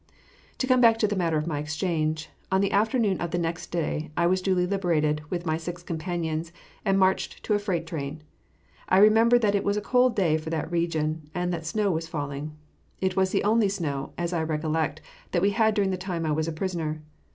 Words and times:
To 0.57 0.65
come 0.65 0.81
back 0.81 0.97
to 0.97 1.07
the 1.07 1.15
matter 1.15 1.37
of 1.37 1.45
my 1.45 1.59
exchange, 1.59 2.31
on 2.51 2.61
the 2.61 2.71
afternoon 2.71 3.21
of 3.21 3.29
the 3.29 3.37
next 3.37 3.69
day 3.69 4.09
I 4.17 4.25
was 4.25 4.41
duly 4.41 4.65
liberated, 4.65 5.21
with 5.29 5.45
my 5.45 5.57
six 5.57 5.83
companions, 5.83 6.51
and 6.83 6.97
marched 6.97 7.43
to 7.43 7.53
a 7.53 7.59
freight 7.59 7.85
train. 7.85 8.23
I 8.89 8.97
remember 8.97 9.37
that 9.37 9.53
it 9.53 9.63
was 9.63 9.77
a 9.77 9.79
cold 9.79 10.15
day 10.15 10.37
for 10.37 10.49
that 10.49 10.71
region, 10.71 11.29
and 11.35 11.53
that 11.53 11.67
snow 11.67 11.91
was 11.91 12.07
falling. 12.07 12.57
It 12.99 13.15
was 13.15 13.29
the 13.29 13.43
only 13.43 13.69
snow, 13.69 14.13
as 14.17 14.33
I 14.33 14.41
recollect, 14.41 15.01
that 15.33 15.41
we 15.43 15.51
had 15.51 15.75
during 15.75 15.91
the 15.91 15.97
time 15.97 16.25
I 16.25 16.31
was 16.31 16.47
a 16.47 16.51
prisoner. 16.51 17.03